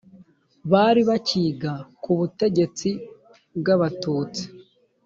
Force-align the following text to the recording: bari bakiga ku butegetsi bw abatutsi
bari 0.71 1.01
bakiga 1.09 1.71
ku 2.01 2.11
butegetsi 2.19 2.89
bw 3.59 3.67
abatutsi 3.75 4.43